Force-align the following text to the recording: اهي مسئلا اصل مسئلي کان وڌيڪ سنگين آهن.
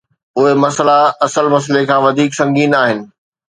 اهي 0.37 0.53
مسئلا 0.63 0.99
اصل 1.25 1.45
مسئلي 1.55 1.81
کان 1.89 1.99
وڌيڪ 2.05 2.31
سنگين 2.39 2.71
آهن. 2.83 2.99